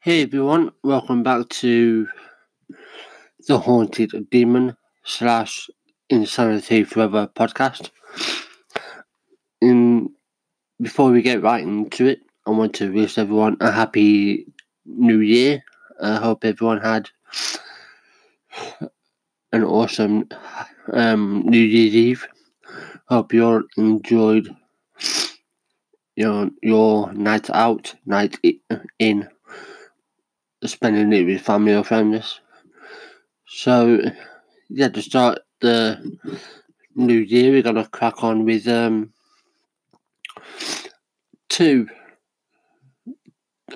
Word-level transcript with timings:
Hey 0.00 0.22
everyone, 0.22 0.72
welcome 0.82 1.22
back 1.22 1.48
to 1.48 2.08
the 3.46 3.58
Haunted 3.58 4.28
Demon 4.30 4.76
slash 5.04 5.70
Insanity 6.10 6.82
Forever 6.84 7.28
podcast. 7.28 7.90
In 9.60 10.10
before 10.80 11.10
we 11.10 11.22
get 11.22 11.42
right 11.42 11.62
into 11.62 12.06
it, 12.06 12.20
I 12.46 12.50
want 12.50 12.74
to 12.76 12.92
wish 12.92 13.18
everyone 13.18 13.56
a 13.60 13.70
happy 13.70 14.46
new 14.86 15.20
year. 15.20 15.62
I 16.02 16.16
hope 16.16 16.44
everyone 16.44 16.80
had 16.80 17.10
an 19.52 19.62
awesome 19.62 20.28
um, 20.92 21.42
New 21.46 21.60
Year's 21.60 21.94
Eve. 21.94 22.26
Hope 23.08 23.32
you 23.32 23.44
all 23.44 23.62
enjoyed 23.76 24.48
your 26.16 26.50
your 26.62 27.12
night 27.12 27.48
out, 27.50 27.94
night 28.06 28.38
in, 28.98 29.28
spending 30.64 31.12
it 31.12 31.26
with 31.26 31.42
family 31.42 31.74
or 31.74 31.84
friends. 31.84 32.40
So 33.46 34.00
yeah, 34.68 34.88
to 34.88 35.02
start 35.02 35.40
the 35.60 36.18
new 36.94 37.18
year, 37.18 37.52
we're 37.52 37.62
gonna 37.62 37.86
crack 37.86 38.24
on 38.24 38.44
with 38.44 38.66
um 38.66 39.12
two 41.48 41.86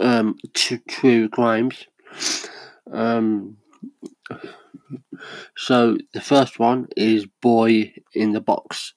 um 0.01 0.37
two 0.55 0.79
true 0.89 1.29
crimes. 1.29 1.87
Um 2.91 3.59
so 5.57 5.98
the 6.15 6.20
first 6.20 6.59
one 6.59 6.89
is 6.97 7.27
Boy 7.43 7.93
in 8.15 8.33
the 8.33 8.41
Box. 8.41 8.95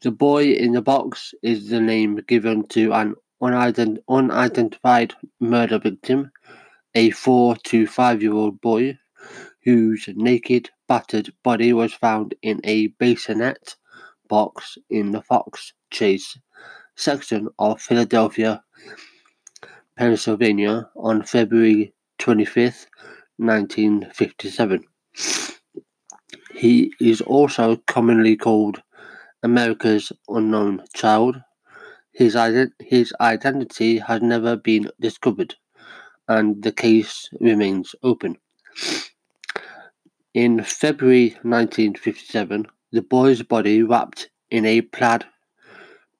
The 0.00 0.12
boy 0.12 0.52
in 0.52 0.72
the 0.72 0.82
box 0.82 1.34
is 1.42 1.70
the 1.70 1.80
name 1.80 2.16
given 2.28 2.68
to 2.68 2.92
an 2.92 3.16
unident- 3.42 3.98
unidentified 4.08 5.14
murder 5.40 5.80
victim, 5.80 6.30
a 6.94 7.10
four 7.10 7.56
to 7.64 7.86
five 7.86 8.22
year 8.22 8.32
old 8.32 8.60
boy 8.60 8.96
whose 9.64 10.08
naked, 10.14 10.70
battered 10.86 11.32
body 11.42 11.72
was 11.72 11.92
found 11.92 12.34
in 12.42 12.60
a 12.62 12.88
bassinet 12.98 13.76
box 14.28 14.78
in 14.88 15.10
the 15.10 15.22
Fox 15.22 15.72
Chase 15.90 16.38
section 16.96 17.48
of 17.58 17.80
Philadelphia, 17.82 18.62
Pennsylvania 19.96 20.88
on 20.96 21.24
February 21.24 21.92
25th, 22.20 22.86
1957. 23.38 24.84
He 26.54 26.92
is 27.00 27.20
also 27.20 27.76
commonly 27.88 28.36
called 28.36 28.82
America's 29.42 30.12
Unknown 30.28 30.82
Child. 30.94 31.36
His, 32.12 32.34
ident- 32.34 32.72
his 32.80 33.12
identity 33.20 33.98
has 33.98 34.20
never 34.20 34.56
been 34.56 34.90
discovered, 35.00 35.54
and 36.26 36.62
the 36.62 36.72
case 36.72 37.28
remains 37.40 37.94
open. 38.02 38.36
In 40.34 40.62
February 40.62 41.30
1957, 41.42 42.66
the 42.92 43.02
boy's 43.02 43.42
body, 43.42 43.82
wrapped 43.82 44.30
in 44.50 44.66
a 44.66 44.80
plaid 44.80 45.24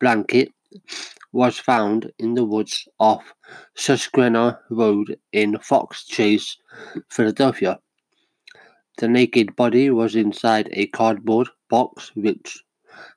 blanket, 0.01 0.53
was 1.33 1.59
found 1.59 2.11
in 2.19 2.35
the 2.35 2.45
woods 2.45 2.89
off 2.99 3.35
Susquehanna 3.75 4.61
Road 4.71 5.19
in 5.33 5.59
Fox 5.59 6.07
Chase, 6.07 6.57
Philadelphia. 7.11 7.81
The 8.99 9.09
naked 9.09 9.55
body 9.57 9.91
was 9.91 10.17
inside 10.17 10.69
a 10.73 10.87
cardboard 10.89 11.49
box 11.69 12.11
which 12.17 12.63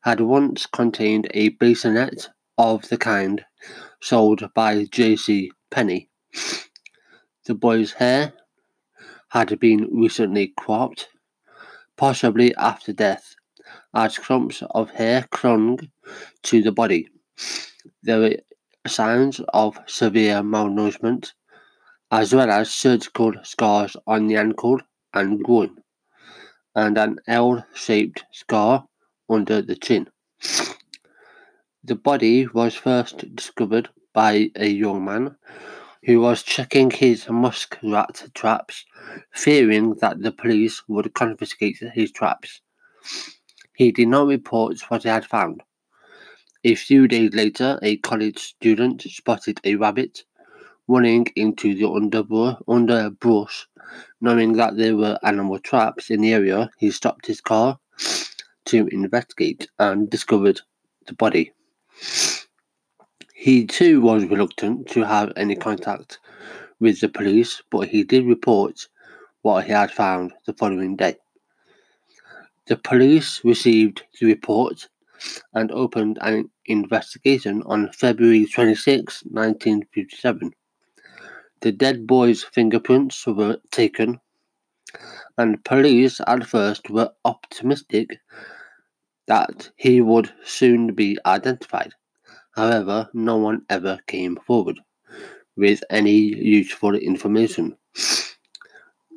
had 0.02 0.20
once 0.20 0.66
contained 0.66 1.28
a 1.34 1.50
bassinet 1.50 2.30
of 2.58 2.88
the 2.90 2.98
kind 2.98 3.46
sold 4.02 4.50
by 4.54 4.86
J.C. 4.86 5.52
Penney. 5.70 6.10
The 7.46 7.56
boy's 7.56 7.94
hair 7.94 8.34
had 9.30 9.60
been 9.60 9.88
recently 9.92 10.54
cropped, 10.58 11.10
possibly 11.98 12.54
after 12.56 12.94
death, 12.94 13.36
as 13.94 14.18
clumps 14.18 14.64
of 14.72 14.90
hair 14.92 15.26
clung 15.32 15.80
to 16.44 16.62
the 16.62 16.72
body. 16.72 17.10
There 18.04 18.20
were 18.20 18.36
signs 18.88 19.40
of 19.54 19.80
severe 19.86 20.42
malnourishment, 20.42 21.34
as 22.12 22.34
well 22.34 22.50
as 22.50 22.72
surgical 22.72 23.34
scars 23.44 23.96
on 24.08 24.28
the 24.28 24.36
ankle 24.36 24.80
and 25.14 25.44
groin, 25.44 25.78
and 26.76 26.98
an 26.98 27.20
L 27.28 27.66
shaped 27.74 28.26
scar 28.32 28.86
under 29.32 29.62
the 29.62 29.76
chin. 29.76 30.08
The 31.84 31.96
body 31.96 32.46
was 32.48 32.76
first 32.76 33.36
discovered 33.36 33.90
by 34.14 34.52
a 34.56 34.68
young 34.68 35.06
man 35.06 35.38
who 36.04 36.20
was 36.20 36.44
checking 36.44 36.92
his 36.92 37.30
muskrat 37.30 38.30
traps, 38.36 38.86
fearing 39.34 39.96
that 39.96 40.22
the 40.22 40.32
police 40.32 40.84
would 40.88 41.14
confiscate 41.14 41.80
his 41.94 42.12
traps. 42.12 42.62
He 43.76 43.92
did 43.92 44.10
not 44.10 44.28
report 44.28 44.80
what 44.90 45.04
he 45.04 45.10
had 45.10 45.26
found. 45.26 45.64
A 46.64 46.76
few 46.76 47.08
days 47.08 47.34
later, 47.34 47.80
a 47.82 47.98
college 47.98 48.38
student 48.38 49.02
spotted 49.02 49.60
a 49.64 49.76
rabbit 49.76 50.24
running 50.88 51.26
into 51.36 51.74
the 51.74 51.90
underbrush. 52.68 53.68
Knowing 54.20 54.54
that 54.54 54.78
there 54.78 54.96
were 54.96 55.18
animal 55.24 55.58
traps 55.60 56.12
in 56.12 56.22
the 56.22 56.34
area, 56.34 56.70
he 56.78 56.92
stopped 56.92 57.26
his 57.26 57.42
car 57.42 57.80
to 58.66 58.88
investigate 58.88 59.68
and 59.80 60.10
discovered 60.10 60.62
the 61.08 61.14
body. 61.14 61.54
He 63.34 63.66
too 63.66 64.02
was 64.02 64.26
reluctant 64.26 64.88
to 64.90 65.04
have 65.04 65.34
any 65.36 65.56
contact 65.56 66.20
with 66.80 67.00
the 67.00 67.10
police, 67.10 67.62
but 67.72 67.88
he 67.88 68.04
did 68.04 68.26
report 68.26 68.88
what 69.42 69.66
he 69.66 69.72
had 69.72 69.92
found 69.92 70.34
the 70.46 70.54
following 70.54 70.96
day. 70.96 71.16
The 72.68 72.78
police 72.78 73.42
received 73.44 74.04
the 74.20 74.28
report 74.28 74.88
and 75.54 75.72
opened 75.72 76.18
an 76.22 76.50
investigation 76.66 77.64
on 77.64 77.92
February 77.92 78.46
26, 78.46 79.24
1957. 79.26 80.54
The 81.62 81.72
dead 81.72 82.08
boy's 82.08 82.44
fingerprints 82.44 83.26
were 83.28 83.58
taken, 83.72 84.20
and 85.38 85.64
police 85.64 86.20
at 86.26 86.46
first 86.46 86.90
were 86.90 87.12
optimistic 87.26 88.20
that 89.32 89.70
he 89.78 90.02
would 90.02 90.30
soon 90.44 90.94
be 90.94 91.18
identified. 91.26 91.94
However, 92.54 93.10
no 93.14 93.38
one 93.38 93.62
ever 93.70 93.98
came 94.06 94.36
forward 94.46 94.78
with 95.56 95.82
any 95.90 96.20
useful 96.58 96.96
information. 96.96 97.78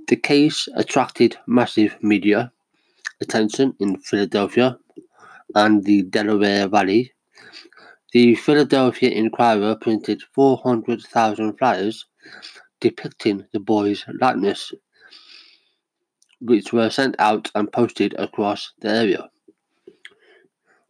The 0.07 0.15
case 0.15 0.69
attracted 0.77 1.37
massive 1.49 1.97
media 2.01 2.53
attention 3.21 3.75
in 3.81 3.97
Philadelphia 3.97 4.79
and 5.57 5.83
the 5.83 6.03
Delaware 6.03 6.69
Valley. 6.69 7.13
The 8.13 8.37
Philadelphia 8.37 9.11
Inquirer 9.11 9.75
printed 9.75 10.23
400,000 10.33 11.59
flyers 11.59 12.07
depicting 12.79 13.47
the 13.53 13.59
boy's 13.59 14.05
likeness, 14.21 14.73
which 16.41 16.73
were 16.73 16.91
sent 16.91 17.17
out 17.19 17.51
and 17.57 17.73
posted 17.73 18.15
across 18.17 18.75
the 18.81 18.91
area 18.91 19.29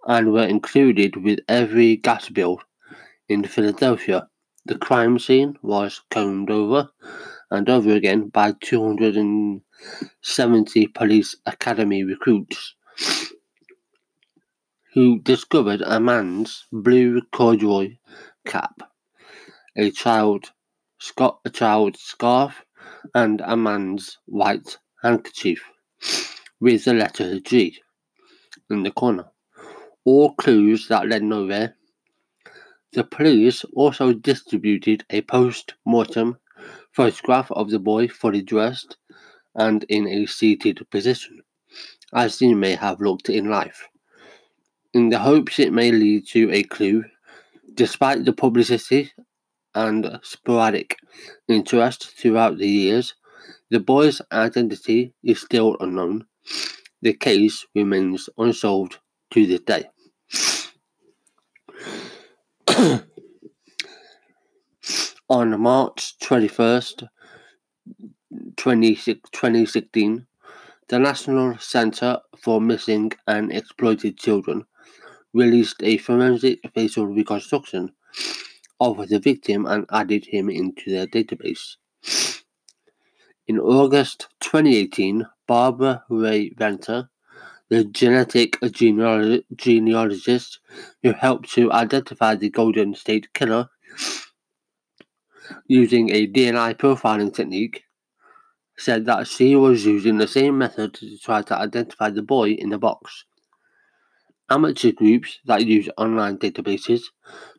and 0.07 0.33
were 0.33 0.47
included 0.47 1.17
with 1.17 1.41
every 1.49 1.97
gas 1.97 2.29
bill 2.29 2.61
in 3.29 3.43
Philadelphia. 3.45 4.29
The 4.67 4.79
crime 4.79 5.19
scene 5.19 5.59
was 5.63 6.01
combed 6.11 6.51
over 6.51 6.89
and 7.51 7.69
over 7.69 7.95
again 7.95 8.29
by 8.29 8.55
270 8.61 10.87
police 10.89 11.37
academy 11.47 12.05
recruits 12.05 12.75
who 14.95 15.19
discovered 15.21 15.83
a 15.83 16.01
man's 16.01 16.65
blue 16.73 17.21
corduroy 17.33 17.97
cap, 18.47 18.81
a 19.77 19.91
child 19.91 20.51
a 21.45 21.51
child's 21.51 22.01
scarf, 22.01 22.65
and 23.15 23.43
a 23.45 23.57
man's 23.57 24.19
white 24.27 24.79
handkerchief 25.03 25.63
with 26.61 26.85
the 26.85 26.95
letter 26.95 27.41
G 27.41 27.79
in 28.71 28.85
the 28.85 28.91
corner 28.91 29.34
all 30.05 30.35
clues 30.35 30.89
that 30.89 31.09
led 31.09 31.23
nowhere. 31.23 31.77
The 32.93 33.05
police 33.05 33.65
also 33.75 34.13
distributed 34.13 35.05
a 35.11 35.23
post 35.23 35.75
mortem 35.85 36.39
photograph 36.93 37.51
of 37.51 37.71
the 37.71 37.79
boy 37.79 38.09
fully 38.09 38.43
dressed 38.43 38.97
and 39.57 39.85
in 39.89 40.07
a 40.07 40.27
seated 40.27 40.81
position, 40.91 41.43
as 42.13 42.39
he 42.39 42.55
may 42.55 42.75
have 42.75 43.01
looked 43.01 43.29
in 43.29 43.51
life, 43.51 43.89
in 44.93 45.09
the 45.09 45.19
hopes 45.19 45.59
it 45.59 45.73
may 45.73 45.91
lead 45.91 46.27
to 46.29 46.51
a 46.53 46.63
clue. 46.63 47.05
Despite 47.75 48.25
the 48.25 48.33
publicity 48.33 49.13
and 49.75 50.21
sporadic 50.23 50.97
interest 51.49 52.17
throughout 52.17 52.59
the 52.59 52.69
years, 52.69 53.15
the 53.71 53.81
boy's 53.81 54.23
identity 54.31 55.13
is 55.25 55.41
still 55.41 55.77
unknown. 55.81 56.27
The 57.03 57.15
case 57.15 57.67
remains 57.75 58.29
unsolved 58.39 58.99
to 59.33 59.47
this 59.47 59.61
day. 59.61 59.85
On 65.31 65.61
March 65.61 66.19
21st, 66.19 67.09
2016, 68.57 70.27
the 70.89 70.99
National 70.99 71.57
Center 71.59 72.19
for 72.43 72.61
Missing 72.61 73.13
and 73.27 73.51
Exploited 73.53 74.19
Children 74.19 74.67
released 75.33 75.83
a 75.83 75.97
forensic 75.97 76.61
facial 76.75 77.07
reconstruction 77.07 77.91
of 78.81 79.09
the 79.09 79.19
victim 79.19 79.65
and 79.67 79.87
added 79.91 80.27
him 80.27 80.51
into 80.51 80.91
their 80.91 81.07
database. 81.07 81.77
In 83.47 83.59
August 83.59 84.29
2018, 84.41 85.27
Barbara 85.47 86.05
Rae-Venter, 86.11 87.09
the 87.75 87.85
genetic 87.87 88.57
genealogist 89.57 90.61
who 91.03 91.13
helped 91.13 91.51
to 91.53 91.73
identify 91.73 92.37
the 92.37 92.49
Golden 92.49 92.95
State 92.95 93.33
Killer 93.35 93.69
using 95.67 96.11
a 96.11 96.29
DNA 96.29 96.77
profiling 96.77 97.35
technique, 97.35 97.83
said 98.79 99.07
that 99.07 99.27
she 99.27 99.57
was 99.57 99.85
using 99.85 100.19
the 100.19 100.29
same 100.29 100.57
method 100.57 100.95
to 100.95 101.19
try 101.19 101.43
to 101.43 101.57
identify 101.57 102.11
the 102.11 102.23
boy 102.23 102.51
in 102.51 102.69
the 102.69 102.79
box. 102.79 103.25
Amateur 104.49 104.93
groups 104.93 105.41
that 105.45 105.67
use 105.67 105.89
online 105.97 106.39
databases, 106.39 107.03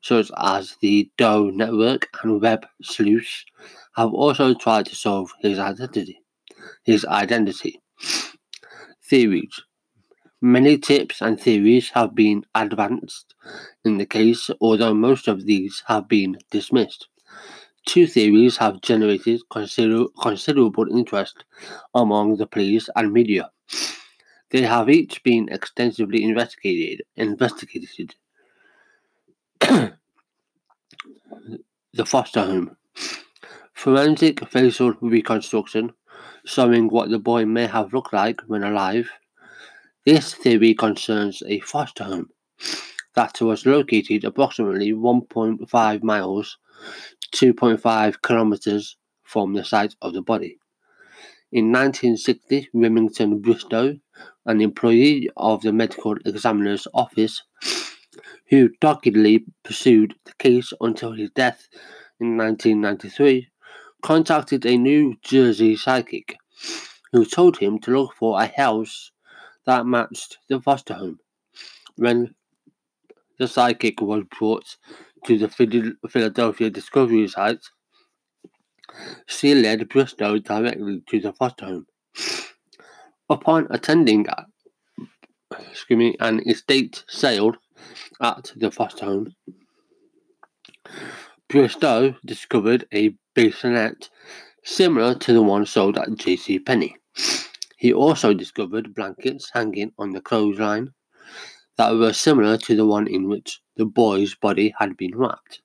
such 0.01 0.31
as 0.37 0.77
the 0.79 1.11
Doe 1.17 1.49
Network 1.49 2.07
and 2.23 2.41
Web 2.41 2.65
Sleuths, 2.81 3.43
have 3.97 4.13
also 4.13 4.53
tried 4.53 4.85
to 4.85 4.95
solve 4.95 5.33
his 5.41 5.59
identity. 5.59 6.21
His 6.85 7.03
identity. 7.03 7.81
Theories. 9.09 9.64
Many 10.45 10.77
tips 10.77 11.23
and 11.23 11.39
theories 11.39 11.89
have 11.89 12.13
been 12.13 12.45
advanced 12.53 13.33
in 13.83 13.97
the 13.97 14.05
case, 14.05 14.51
although 14.61 14.93
most 14.93 15.27
of 15.27 15.47
these 15.47 15.81
have 15.87 16.07
been 16.07 16.37
dismissed. 16.51 17.07
Two 17.87 18.05
theories 18.05 18.57
have 18.57 18.81
generated 18.81 19.41
consider- 19.49 20.05
considerable 20.21 20.87
interest 20.91 21.43
among 21.95 22.37
the 22.37 22.45
police 22.45 22.87
and 22.95 23.11
media. 23.11 23.49
They 24.51 24.61
have 24.61 24.87
each 24.87 25.23
been 25.23 25.49
extensively 25.49 26.23
investigated. 26.23 27.01
Investigated. 27.15 28.13
the 29.59 29.95
foster 32.05 32.41
home. 32.45 32.77
Forensic 33.73 34.47
facial 34.47 34.93
reconstruction 35.01 35.93
showing 36.45 36.87
what 36.89 37.09
the 37.09 37.17
boy 37.17 37.45
may 37.45 37.65
have 37.65 37.93
looked 37.93 38.13
like 38.13 38.41
when 38.41 38.63
alive. 38.63 39.09
This 40.05 40.35
theory 40.35 40.75
concerns 40.75 41.41
a 41.47 41.61
foster 41.61 42.03
home 42.03 42.29
that 43.15 43.41
was 43.41 43.65
located 43.65 44.23
approximately 44.23 44.93
1.5 44.93 46.03
miles, 46.03 46.59
2.5 47.33 48.21
kilometers 48.21 48.97
from 49.23 49.53
the 49.53 49.63
site 49.63 49.95
of 50.03 50.13
the 50.13 50.21
body. 50.21 50.59
In 51.51 51.71
1960, 51.71 52.69
Remington 52.71 53.39
Bristow, 53.39 53.97
an 54.45 54.61
employee 54.61 55.27
of 55.37 55.63
the 55.63 55.73
medical 55.73 56.15
examiner's 56.23 56.87
office, 56.93 57.41
who 58.49 58.69
doggedly 58.79 59.43
pursued 59.63 60.13
the 60.25 60.33
case 60.37 60.71
until 60.81 61.13
his 61.13 61.31
death 61.31 61.67
in 62.19 62.37
1993, 62.37 63.47
contacted 64.03 64.67
a 64.67 64.77
New 64.77 65.15
Jersey 65.23 65.75
psychic 65.75 66.37
who 67.11 67.25
told 67.25 67.57
him 67.57 67.79
to 67.79 67.89
look 67.89 68.13
for 68.13 68.39
a 68.39 68.45
house 68.45 69.09
that 69.65 69.85
matched 69.85 70.37
the 70.49 70.61
foster 70.61 70.93
home. 70.93 71.19
When 71.95 72.35
the 73.39 73.47
psychic 73.47 74.01
was 74.01 74.23
brought 74.37 74.77
to 75.25 75.37
the 75.37 75.49
Philadelphia 76.09 76.69
Discovery 76.69 77.27
site, 77.27 77.63
she 79.27 79.55
led 79.55 79.89
Bristow 79.89 80.37
directly 80.39 81.03
to 81.09 81.19
the 81.19 81.33
foster 81.33 81.65
home. 81.65 81.87
Upon 83.29 83.67
attending 83.71 84.27
excuse 85.71 85.97
me, 85.97 86.15
an 86.19 86.47
estate 86.47 87.03
sale 87.07 87.53
at 88.21 88.51
the 88.55 88.71
foster 88.71 89.05
home, 89.05 89.35
Bristow 91.49 92.15
discovered 92.25 92.87
a 92.93 93.15
bassinet 93.35 94.09
similar 94.63 95.15
to 95.15 95.33
the 95.33 95.41
one 95.41 95.65
sold 95.65 95.97
at 95.97 96.15
J.C. 96.15 96.59
Penney. 96.59 96.95
He 97.77 97.93
also 97.93 98.33
discovered 98.33 98.95
blankets 98.95 99.51
hanging 99.53 99.91
on 99.97 100.11
the 100.11 100.21
clothesline 100.21 100.93
that 101.77 101.93
were 101.95 102.13
similar 102.13 102.57
to 102.57 102.75
the 102.75 102.85
one 102.85 103.07
in 103.07 103.27
which 103.27 103.61
the 103.75 103.85
boy's 103.85 104.35
body 104.35 104.73
had 104.79 104.95
been 104.95 105.17
wrapped. 105.17 105.61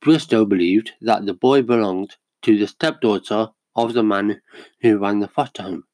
Bristow 0.00 0.44
believed 0.44 0.92
that 1.00 1.26
the 1.26 1.34
boy 1.34 1.62
belonged 1.62 2.16
to 2.42 2.58
the 2.58 2.66
stepdaughter 2.66 3.48
of 3.76 3.92
the 3.92 4.02
man 4.02 4.40
who 4.80 4.98
ran 4.98 5.20
the 5.20 5.28
foster 5.28 5.62
home, 5.62 5.84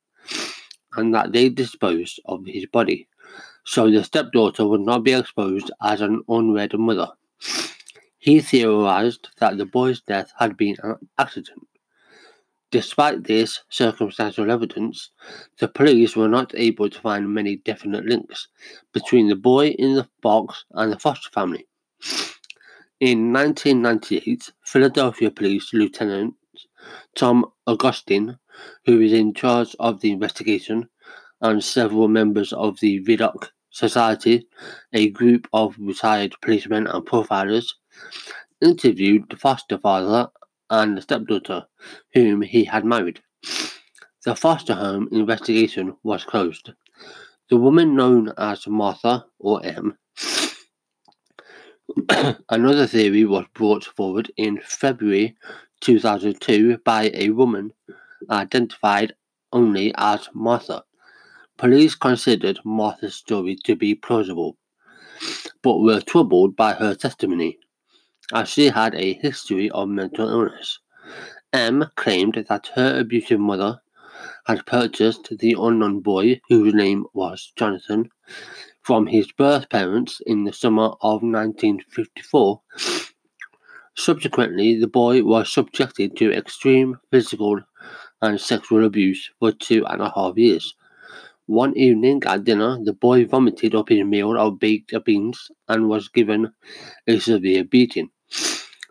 and 0.96 1.14
that 1.14 1.32
they 1.32 1.48
disposed 1.48 2.20
of 2.24 2.46
his 2.46 2.66
body, 2.66 3.08
so 3.64 3.90
the 3.90 4.02
stepdaughter 4.02 4.66
would 4.66 4.80
not 4.80 5.04
be 5.04 5.12
exposed 5.12 5.70
as 5.82 6.00
an 6.00 6.22
unwed 6.28 6.72
mother. 6.78 7.08
He 8.18 8.40
theorized 8.40 9.28
that 9.38 9.58
the 9.58 9.66
boy's 9.66 10.00
death 10.00 10.32
had 10.38 10.56
been 10.56 10.76
an 10.82 10.96
accident. 11.18 11.68
Despite 12.76 13.24
this 13.24 13.60
circumstantial 13.70 14.50
evidence, 14.50 15.10
the 15.58 15.66
police 15.66 16.14
were 16.14 16.28
not 16.28 16.52
able 16.54 16.90
to 16.90 17.00
find 17.00 17.32
many 17.32 17.56
definite 17.56 18.04
links 18.04 18.48
between 18.92 19.28
the 19.28 19.34
boy 19.34 19.68
in 19.68 19.94
the 19.94 20.06
box 20.20 20.66
and 20.72 20.92
the 20.92 20.98
foster 20.98 21.30
family. 21.30 21.66
In 23.00 23.32
1998, 23.32 24.52
Philadelphia 24.62 25.30
Police 25.30 25.72
Lieutenant 25.72 26.34
Tom 27.14 27.46
Augustine, 27.66 28.38
who 28.84 29.00
is 29.00 29.14
in 29.14 29.32
charge 29.32 29.74
of 29.80 30.02
the 30.02 30.12
investigation, 30.12 30.86
and 31.40 31.64
several 31.64 32.08
members 32.08 32.52
of 32.52 32.78
the 32.80 33.02
Vidocq 33.06 33.48
Society, 33.70 34.46
a 34.92 35.08
group 35.12 35.48
of 35.54 35.74
retired 35.78 36.34
policemen 36.42 36.86
and 36.88 37.06
profilers, 37.06 37.72
interviewed 38.60 39.24
the 39.30 39.36
foster 39.38 39.78
father 39.78 40.28
and 40.70 40.96
the 40.96 41.02
stepdaughter, 41.02 41.66
whom 42.14 42.42
he 42.42 42.64
had 42.64 42.84
married. 42.84 43.20
The 44.24 44.34
foster 44.34 44.74
home 44.74 45.08
investigation 45.12 45.96
was 46.02 46.24
closed. 46.24 46.72
The 47.48 47.56
woman 47.56 47.94
known 47.94 48.32
as 48.36 48.66
Martha, 48.66 49.26
or 49.38 49.64
M, 49.64 49.96
Another 52.48 52.86
theory 52.86 53.24
was 53.24 53.46
brought 53.54 53.84
forward 53.84 54.30
in 54.36 54.60
February 54.62 55.36
2002 55.80 56.78
by 56.78 57.10
a 57.14 57.30
woman 57.30 57.72
identified 58.30 59.14
only 59.52 59.94
as 59.96 60.28
Martha. 60.34 60.82
Police 61.56 61.94
considered 61.94 62.58
Martha's 62.64 63.14
story 63.14 63.56
to 63.64 63.76
be 63.76 63.94
plausible, 63.94 64.58
but 65.62 65.78
were 65.78 66.00
troubled 66.00 66.56
by 66.56 66.72
her 66.72 66.94
testimony, 66.94 67.58
as 68.34 68.48
she 68.48 68.66
had 68.66 68.94
a 68.94 69.14
history 69.14 69.70
of 69.70 69.88
mental 69.88 70.28
illness. 70.28 70.80
M 71.52 71.84
claimed 71.96 72.44
that 72.48 72.70
her 72.74 73.00
abusive 73.00 73.40
mother 73.40 73.80
had 74.46 74.66
purchased 74.66 75.28
the 75.38 75.56
unknown 75.58 76.00
boy, 76.00 76.40
whose 76.48 76.74
name 76.74 77.06
was 77.14 77.52
Jonathan, 77.56 78.08
from 78.82 79.06
his 79.06 79.30
birth 79.32 79.68
parents 79.68 80.20
in 80.26 80.44
the 80.44 80.52
summer 80.52 80.94
of 81.00 81.22
1954. 81.22 82.60
Subsequently, 83.96 84.78
the 84.78 84.86
boy 84.86 85.22
was 85.22 85.52
subjected 85.52 86.16
to 86.16 86.32
extreme 86.32 86.98
physical 87.10 87.60
and 88.22 88.40
sexual 88.40 88.84
abuse 88.84 89.30
for 89.38 89.52
two 89.52 89.84
and 89.86 90.02
a 90.02 90.12
half 90.14 90.36
years. 90.36 90.74
One 91.46 91.76
evening 91.76 92.22
at 92.26 92.44
dinner, 92.44 92.78
the 92.82 92.92
boy 92.92 93.24
vomited 93.26 93.74
up 93.74 93.88
his 93.88 94.04
meal 94.04 94.36
of 94.36 94.58
baked 94.58 94.92
beans 95.04 95.50
and 95.68 95.88
was 95.88 96.08
given 96.08 96.52
a 97.06 97.18
severe 97.18 97.64
beating. 97.64 98.10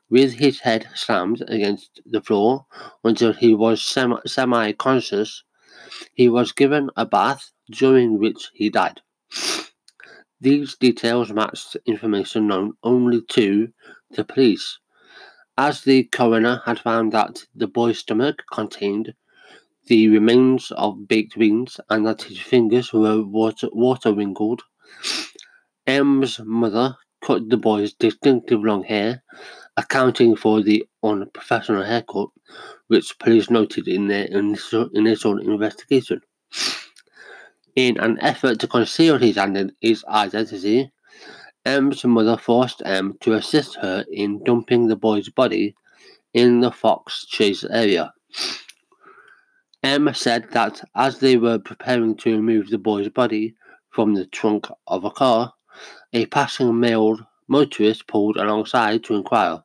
With 0.09 0.33
his 0.33 0.59
head 0.59 0.87
slammed 0.93 1.43
against 1.47 2.01
the 2.05 2.21
floor 2.21 2.67
until 3.03 3.33
he 3.33 3.55
was 3.55 3.81
semi 3.81 4.71
conscious, 4.73 5.43
he 6.13 6.29
was 6.29 6.51
given 6.51 6.89
a 6.95 7.05
bath 7.05 7.51
during 7.71 8.19
which 8.19 8.51
he 8.53 8.69
died. 8.69 9.01
These 10.39 10.75
details 10.75 11.31
matched 11.31 11.75
information 11.87 12.47
known 12.47 12.73
only 12.83 13.21
to 13.29 13.69
the 14.11 14.23
police, 14.23 14.77
as 15.57 15.81
the 15.81 16.03
coroner 16.03 16.61
had 16.65 16.79
found 16.79 17.11
that 17.13 17.45
the 17.55 17.67
boy's 17.67 17.99
stomach 17.99 18.43
contained 18.51 19.15
the 19.87 20.07
remains 20.09 20.71
of 20.71 21.07
baked 21.07 21.37
beans 21.37 21.79
and 21.89 22.05
that 22.05 22.23
his 22.23 22.39
fingers 22.39 22.93
were 22.93 23.23
water, 23.23 23.69
water 23.71 24.13
wrinkled. 24.13 24.61
M's 25.87 26.39
mother 26.43 26.95
cut 27.23 27.49
the 27.49 27.57
boy's 27.57 27.93
distinctive 27.93 28.63
long 28.63 28.83
hair, 28.83 29.23
accounting 29.77 30.35
for 30.35 30.61
the 30.61 30.85
unprofessional 31.03 31.83
haircut, 31.83 32.29
which 32.87 33.17
police 33.19 33.49
noted 33.49 33.87
in 33.87 34.07
their 34.07 34.25
initial, 34.25 35.39
investigation. 35.39 36.21
In 37.75 37.97
an 37.99 38.17
effort 38.21 38.59
to 38.59 38.67
conceal 38.67 39.17
his, 39.17 39.37
his 39.81 40.05
identity, 40.05 40.91
M's 41.65 42.05
mother 42.05 42.37
forced 42.37 42.81
M 42.85 43.17
to 43.21 43.33
assist 43.33 43.75
her 43.75 44.05
in 44.11 44.43
dumping 44.43 44.87
the 44.87 44.95
boy's 44.95 45.29
body 45.29 45.75
in 46.33 46.61
the 46.61 46.71
Fox 46.71 47.25
Chase 47.25 47.63
area. 47.65 48.13
M 49.83 50.13
said 50.13 50.47
that 50.51 50.81
as 50.95 51.19
they 51.19 51.37
were 51.37 51.59
preparing 51.59 52.15
to 52.17 52.31
remove 52.31 52.69
the 52.69 52.77
boy's 52.77 53.09
body 53.09 53.55
from 53.89 54.13
the 54.13 54.25
trunk 54.27 54.67
of 54.87 55.03
a 55.03 55.11
car, 55.11 55.53
a 56.13 56.25
passing 56.27 56.79
male 56.79 57.19
motorist 57.47 58.07
pulled 58.07 58.37
alongside 58.37 59.03
to 59.03 59.15
inquire 59.15 59.61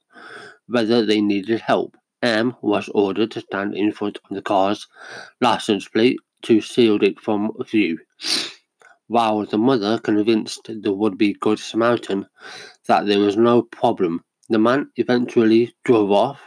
whether 0.71 1.05
they 1.05 1.21
needed 1.21 1.61
help. 1.61 1.97
M 2.23 2.55
was 2.63 2.89
ordered 2.95 3.31
to 3.33 3.41
stand 3.41 3.75
in 3.75 3.93
front 3.93 4.19
of 4.19 4.35
the 4.35 4.43
car's 4.43 4.87
license 5.41 5.89
plate 5.89 6.19
to 6.43 6.61
shield 6.61 7.03
it 7.03 7.19
from 7.19 7.51
view, 7.69 7.99
while 9.09 9.45
the 9.45 9.59
mother 9.59 9.99
convinced 9.99 10.71
the 10.83 10.93
would 10.93 11.19
be 11.19 11.35
Good 11.35 11.59
Samaritan 11.59 12.27
that 12.87 13.07
there 13.07 13.21
was 13.21 13.37
no 13.37 13.63
problem. 13.63 14.25
The 14.49 14.59
man 14.59 14.91
eventually 14.97 15.75
drove 15.85 16.11
off. 16.11 16.41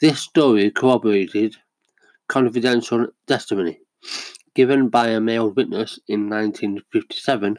This 0.00 0.20
story 0.20 0.70
corroborated 0.70 1.56
confidential 2.28 3.06
testimony 3.26 3.80
given 4.54 4.88
by 4.88 5.08
a 5.08 5.20
male 5.20 5.50
witness 5.50 6.00
in 6.08 6.28
1957 6.30 7.58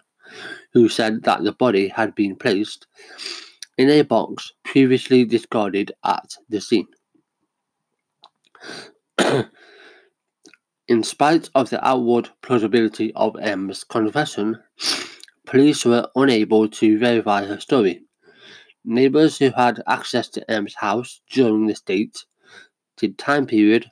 who 0.74 0.90
said 0.90 1.24
that 1.24 1.44
the 1.44 1.52
body 1.54 1.88
had 1.88 2.14
been 2.16 2.36
placed 2.36 2.88
in 3.78 3.90
a 3.90 4.02
box 4.02 4.52
previously 4.64 5.24
discarded 5.26 5.92
at 6.04 6.36
the 6.50 6.60
scene. 6.60 6.88
In 10.88 11.04
spite 11.04 11.50
of 11.54 11.70
the 11.70 11.86
outward 11.86 12.30
plausibility 12.42 13.14
of 13.14 13.36
M's 13.36 13.84
confession, 13.84 14.58
police 15.46 15.84
were 15.86 16.10
unable 16.16 16.68
to 16.70 16.98
verify 16.98 17.46
her 17.46 17.60
story. 17.60 18.04
Neighbors 18.86 19.38
who 19.38 19.52
had 19.52 19.84
access 19.86 20.30
to 20.30 20.50
M's 20.50 20.76
house 20.76 21.22
during 21.30 21.68
the 21.68 21.78
dated 21.86 23.18
time 23.18 23.46
period 23.46 23.92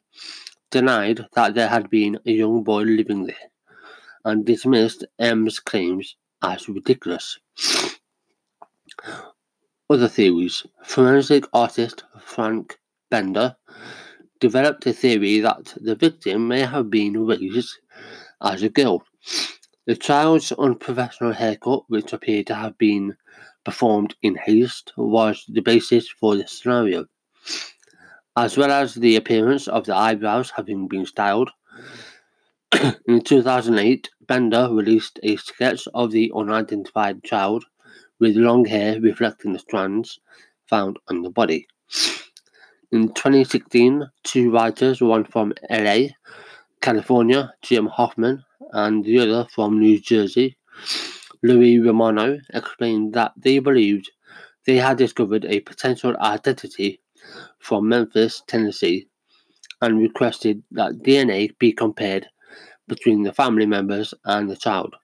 denied 0.72 1.25
that 1.34 1.54
there 1.54 1.68
had 1.68 1.89
been 1.89 2.18
a 2.25 2.32
young 2.32 2.63
boy 2.63 2.84
living 2.84 3.25
there 3.25 3.51
and 4.24 4.46
dismissed 4.46 5.06
M's 5.20 5.60
claims 5.60 6.15
as 6.42 6.70
ridiculous. 6.70 7.38
Other 9.88 10.08
theories. 10.08 10.65
Forensic 10.84 11.46
artist 11.54 12.06
Frank 12.20 12.80
Bender 13.12 13.56
developed 14.39 14.88
a 14.88 14.94
theory 14.94 15.42
that 15.42 15.75
the 15.80 15.94
victim 15.94 16.48
may 16.48 16.62
have 16.62 16.89
been 16.89 17.24
raised 17.24 17.77
as 18.42 18.63
a 18.63 18.70
girl. 18.70 19.04
The 19.86 19.96
child's 19.96 20.51
unprofessional 20.54 21.34
haircut, 21.34 21.84
which 21.88 22.13
appeared 22.13 22.48
to 22.48 22.56
have 22.56 22.80
been 22.80 23.15
performed 23.63 24.15
in 24.24 24.34
haste, 24.34 24.92
was 24.98 25.46
the 25.48 25.62
basis 25.62 26.10
for 26.10 26.36
the 26.36 26.48
scenario, 26.48 27.06
as 28.36 28.58
well 28.58 28.72
as 28.72 28.96
the 28.96 29.18
appearance 29.18 29.68
of 29.68 29.86
the 29.86 29.96
eyebrows 29.96 30.50
having 30.50 30.88
been 30.88 31.06
styled. 31.06 31.51
in 33.08 33.22
2008, 33.22 34.10
Bender 34.22 34.68
released 34.72 35.20
a 35.22 35.36
sketch 35.36 35.88
of 35.94 36.10
the 36.10 36.32
unidentified 36.36 37.24
child 37.24 37.65
with 38.19 38.36
long 38.36 38.65
hair 38.65 39.00
reflecting 39.01 39.53
the 39.53 39.60
strands 39.60 40.19
found 40.67 40.98
on 41.10 41.22
the 41.22 41.29
body. 41.29 41.67
In 42.91 43.13
2016, 43.13 44.10
two 44.24 44.51
writers, 44.51 45.01
one 45.01 45.25
from 45.25 45.53
LA, 45.69 46.07
California, 46.81 47.53
Jim 47.62 47.88
Hoffman, 47.88 48.43
and 48.72 49.03
the 49.03 49.19
other 49.19 49.48
from 49.53 49.79
New 49.79 50.00
Jersey, 50.00 50.57
Louis 51.43 51.79
Romano, 51.79 52.39
explained 52.53 53.13
that 53.13 53.34
they 53.38 53.60
believed 53.60 54.12
they 54.65 54.77
had 54.77 54.98
discovered 54.98 55.45
a 55.45 55.60
potential 55.62 56.15
identity 56.19 57.01
from 57.60 57.89
Memphis, 57.89 58.43
Tennessee, 58.48 59.07
and 59.81 60.00
requested 60.00 60.63
that 60.72 61.03
DNA 61.03 61.57
be 61.60 61.72
compared 61.72 62.27
between 62.88 63.24
the 63.24 63.34
family 63.34 63.65
members 63.65 64.13
and 64.25 64.50
the 64.50 64.55
child. 64.55 64.95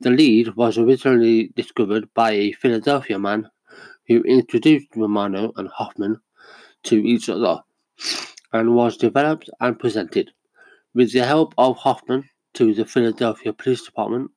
The 0.00 0.10
lead 0.10 0.54
was 0.54 0.78
originally 0.78 1.48
discovered 1.56 2.08
by 2.14 2.30
a 2.30 2.52
Philadelphia 2.52 3.18
man 3.18 3.50
who 4.06 4.22
introduced 4.22 4.86
Romano 4.94 5.52
and 5.56 5.68
Hoffman 5.68 6.20
to 6.84 6.96
each 7.04 7.28
other 7.28 7.60
and 8.52 8.76
was 8.76 8.96
developed 8.96 9.50
and 9.58 9.76
presented 9.76 10.30
with 10.94 11.12
the 11.12 11.24
help 11.24 11.52
of 11.58 11.78
Hoffman 11.78 12.28
to 12.54 12.74
the 12.74 12.84
Philadelphia 12.84 13.52
Police 13.52 13.84
Department 13.86 14.30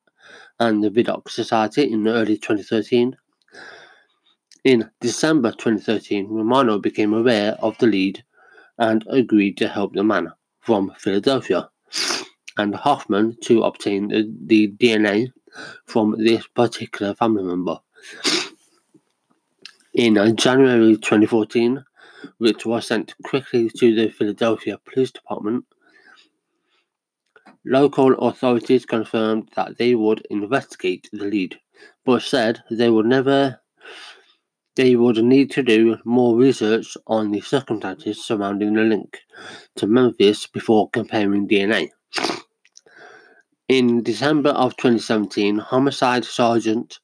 and 0.58 0.82
the 0.82 0.90
Vidocq 0.90 1.28
Society 1.28 1.92
in 1.92 2.08
early 2.08 2.36
2013. 2.38 3.16
In 4.64 4.90
December 5.00 5.52
2013, 5.52 6.26
Romano 6.28 6.80
became 6.80 7.14
aware 7.14 7.52
of 7.60 7.78
the 7.78 7.86
lead 7.86 8.24
and 8.78 9.04
agreed 9.08 9.56
to 9.58 9.68
help 9.68 9.94
the 9.94 10.02
man 10.02 10.32
from 10.58 10.92
Philadelphia 10.98 11.70
and 12.58 12.74
Hoffman 12.74 13.36
to 13.42 13.62
obtain 13.62 14.08
the, 14.08 14.28
the 14.46 14.72
DNA 14.72 15.32
from 15.86 16.14
this 16.18 16.46
particular 16.48 17.14
family 17.14 17.42
member. 17.42 17.78
In 19.94 20.16
uh, 20.16 20.32
January 20.32 20.96
2014, 20.96 21.84
which 22.38 22.66
was 22.66 22.86
sent 22.86 23.14
quickly 23.24 23.70
to 23.70 23.94
the 23.94 24.08
Philadelphia 24.08 24.78
Police 24.84 25.10
Department. 25.10 25.64
Local 27.64 28.14
authorities 28.18 28.84
confirmed 28.84 29.48
that 29.54 29.78
they 29.78 29.94
would 29.94 30.26
investigate 30.30 31.08
the 31.12 31.24
lead, 31.24 31.58
but 32.04 32.22
said 32.22 32.62
they 32.70 32.90
would 32.90 33.06
never 33.06 33.60
they 34.74 34.96
would 34.96 35.22
need 35.22 35.50
to 35.50 35.62
do 35.62 35.98
more 36.04 36.34
research 36.34 36.96
on 37.06 37.30
the 37.30 37.42
circumstances 37.42 38.24
surrounding 38.24 38.72
the 38.72 38.82
link 38.82 39.18
to 39.76 39.86
Memphis 39.86 40.46
before 40.46 40.88
comparing 40.90 41.46
DNA. 41.46 41.90
In 43.72 44.02
December 44.02 44.50
of 44.50 44.76
2017, 44.76 45.56
Homicide 45.56 46.26
Sergeant 46.26 46.98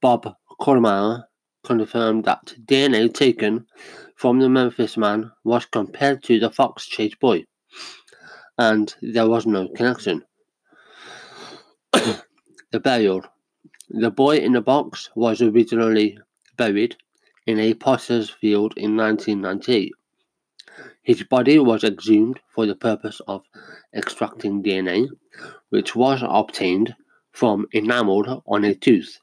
Bob 0.00 0.34
Colmar 0.60 1.28
confirmed 1.62 2.24
that 2.24 2.56
DNA 2.66 3.14
taken 3.14 3.68
from 4.16 4.40
the 4.40 4.48
Memphis 4.48 4.96
man 4.96 5.30
was 5.44 5.64
compared 5.64 6.24
to 6.24 6.40
the 6.40 6.50
Fox 6.50 6.88
Chase 6.88 7.14
boy, 7.14 7.44
and 8.58 8.92
there 9.00 9.28
was 9.28 9.46
no 9.46 9.68
connection. 9.68 10.24
the 11.92 12.80
burial. 12.82 13.22
The 13.88 14.10
boy 14.10 14.38
in 14.38 14.54
the 14.54 14.60
box 14.60 15.08
was 15.14 15.40
originally 15.40 16.18
buried 16.56 16.96
in 17.46 17.60
a 17.60 17.74
potter's 17.74 18.28
field 18.28 18.74
in 18.76 18.96
1998. 18.96 19.92
His 21.04 21.22
body 21.22 21.60
was 21.60 21.84
exhumed 21.84 22.40
for 22.52 22.66
the 22.66 22.74
purpose 22.74 23.20
of 23.28 23.44
extracting 23.94 24.64
DNA, 24.64 25.08
which 25.72 25.96
was 25.96 26.20
obtained 26.22 26.94
from 27.30 27.66
enamel 27.72 28.42
on 28.46 28.62
a 28.62 28.74
tooth. 28.74 29.18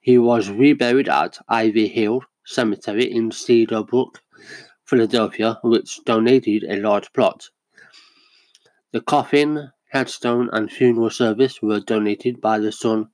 He 0.00 0.16
was 0.16 0.48
reburied 0.48 1.10
at 1.10 1.38
Ivy 1.46 1.88
Hill 1.88 2.22
Cemetery 2.46 3.12
in 3.12 3.28
Cedarbrook, 3.28 4.20
Philadelphia, 4.86 5.58
which 5.62 6.02
donated 6.06 6.64
a 6.64 6.76
large 6.76 7.12
plot. 7.12 7.50
The 8.92 9.02
coffin, 9.02 9.70
headstone, 9.90 10.48
and 10.50 10.72
funeral 10.72 11.10
service 11.10 11.60
were 11.60 11.80
donated 11.80 12.40
by 12.40 12.58
the 12.58 12.72
son 12.72 13.10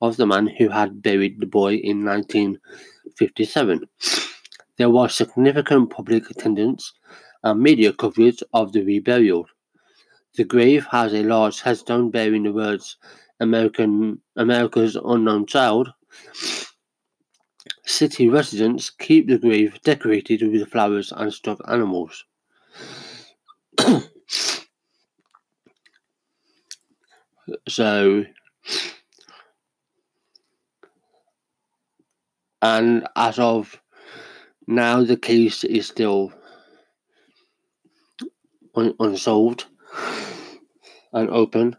of 0.00 0.16
the 0.16 0.26
man 0.26 0.46
who 0.46 0.70
had 0.70 1.02
buried 1.02 1.40
the 1.40 1.46
boy 1.46 1.74
in 1.74 2.06
1957. 2.06 3.86
There 4.78 4.88
was 4.88 5.14
significant 5.14 5.90
public 5.90 6.30
attendance 6.30 6.94
and 7.42 7.60
media 7.60 7.92
coverage 7.92 8.42
of 8.54 8.72
the 8.72 8.80
reburial. 8.80 9.44
The 10.36 10.44
grave 10.44 10.86
has 10.90 11.12
a 11.12 11.24
large 11.24 11.60
headstone 11.60 12.10
bearing 12.10 12.44
the 12.44 12.52
words 12.52 12.96
American 13.40 14.20
America's 14.36 14.96
Unknown 14.96 15.46
Child 15.46 15.92
City 17.84 18.28
residents 18.28 18.90
keep 18.90 19.26
the 19.26 19.38
grave 19.38 19.80
decorated 19.82 20.42
with 20.42 20.70
flowers 20.70 21.12
and 21.12 21.32
stuffed 21.32 21.62
animals. 21.68 22.24
so, 27.68 28.24
and 32.62 33.08
as 33.16 33.38
of 33.38 33.80
now, 34.66 35.02
the 35.02 35.16
case 35.16 35.64
is 35.64 35.88
still 35.88 36.32
un- 38.76 38.94
unsolved 39.00 39.66
and 41.12 41.30
open. 41.30 41.76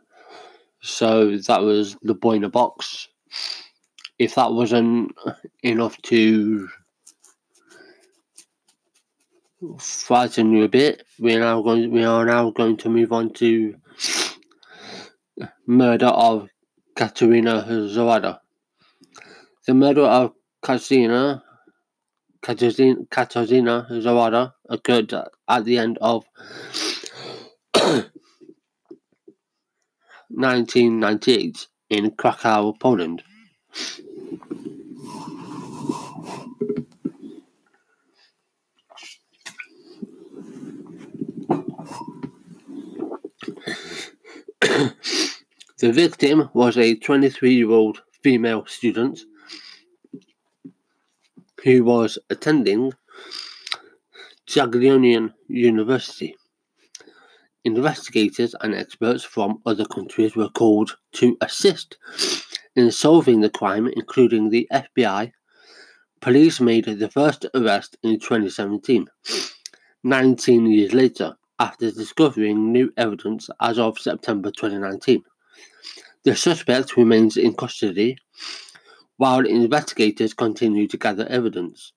So 0.81 1.37
that 1.37 1.61
was 1.61 1.95
the 2.01 2.15
boy 2.15 2.33
in 2.33 2.41
the 2.41 2.49
box 2.49 3.07
if 4.21 4.35
that 4.35 4.53
wasn't 4.53 5.15
enough 5.63 5.99
to 6.03 6.69
frighten 9.79 10.51
you 10.51 10.63
a 10.63 10.69
bit, 10.69 11.03
we 11.19 11.33
are 11.35 11.39
now 11.39 11.63
going 11.63 11.89
we 11.89 12.03
are 12.03 12.23
now 12.23 12.51
going 12.51 12.77
to 12.77 12.89
move 12.89 13.11
on 13.11 13.33
to 13.33 13.75
murder 15.65 16.05
of 16.05 16.49
Katerina 16.95 17.65
Zowada. 17.67 18.41
The 19.65 19.73
murder 19.73 20.03
of 20.03 20.33
Katarzyna, 20.63 21.41
Katarzyna, 22.43 23.07
Katarzyna 23.07 23.89
Zowada 23.89 24.53
occurred 24.69 25.15
at 25.47 25.65
the 25.65 25.79
end 25.79 25.97
of 25.99 26.25
1998 30.35 31.67
in 31.89 32.11
Krakow, 32.11 32.73
Poland. 32.79 33.23
the 45.79 45.91
victim 45.91 46.49
was 46.53 46.77
a 46.77 46.95
23 46.95 47.53
year 47.53 47.69
old 47.69 48.01
female 48.23 48.65
student 48.65 49.19
who 51.63 51.83
was 51.83 52.17
attending 52.29 52.93
Jagiellonian 54.47 55.33
University. 55.47 56.35
Investigators 57.63 58.55
and 58.61 58.73
experts 58.73 59.23
from 59.23 59.61
other 59.65 59.85
countries 59.85 60.35
were 60.35 60.49
called 60.49 60.97
to 61.13 61.37
assist 61.41 61.97
in 62.75 62.91
solving 62.91 63.41
the 63.41 63.49
crime, 63.49 63.87
including 63.87 64.49
the 64.49 64.67
FBI. 64.71 65.31
Police 66.21 66.59
made 66.59 66.85
the 66.85 67.09
first 67.09 67.45
arrest 67.53 67.97
in 68.01 68.19
2017, 68.19 69.07
19 70.03 70.65
years 70.71 70.93
later, 70.93 71.37
after 71.59 71.91
discovering 71.91 72.71
new 72.71 72.91
evidence 72.97 73.49
as 73.59 73.77
of 73.77 73.99
September 73.99 74.49
2019. 74.49 75.23
The 76.23 76.35
suspect 76.35 76.97
remains 76.97 77.37
in 77.37 77.53
custody 77.53 78.17
while 79.17 79.45
investigators 79.45 80.33
continue 80.33 80.87
to 80.87 80.97
gather 80.97 81.27
evidence. 81.27 81.93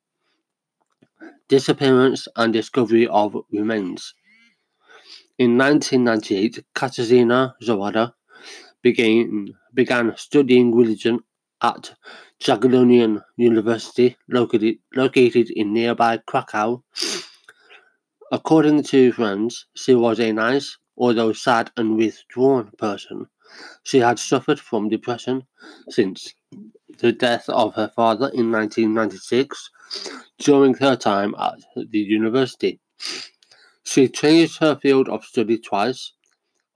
Disappearance 1.49 2.29
and 2.37 2.53
discovery 2.53 3.07
of 3.09 3.35
remains. 3.51 4.15
In 5.37 5.59
1998, 5.59 6.65
Katarzyna 6.77 7.55
Zowada 7.61 8.13
began, 8.83 9.49
began 9.75 10.15
studying 10.17 10.73
religion 10.73 11.19
at 11.61 11.93
Jagiellonian 12.41 13.21
University, 13.37 14.17
located, 14.29 14.77
located 14.95 15.51
in 15.51 15.73
nearby 15.73 16.19
Krakow. 16.19 16.85
According 18.31 18.85
to 18.85 19.11
friends, 19.11 19.67
she 19.75 19.97
was 19.97 20.21
a 20.21 20.31
nice, 20.31 20.79
although 20.97 21.33
sad 21.33 21.73
and 21.77 21.97
withdrawn 21.97 22.71
person. 22.79 23.27
She 23.83 23.99
had 23.99 24.21
suffered 24.21 24.61
from 24.61 24.89
depression 24.89 25.49
since 25.89 26.33
the 26.99 27.11
death 27.11 27.49
of 27.49 27.75
her 27.75 27.91
father 27.97 28.31
in 28.35 28.53
1996 28.53 29.71
during 30.39 30.75
her 30.75 30.95
time 30.95 31.35
at 31.41 31.59
the 31.91 31.99
university. 31.99 32.79
She 33.85 34.09
changed 34.09 34.59
her 34.59 34.77
field 34.77 35.09
of 35.09 35.25
study 35.25 35.59
twice 35.59 36.13